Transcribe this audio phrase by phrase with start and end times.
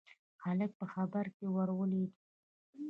[0.43, 2.11] هلک په خبره کې ور ولوېد: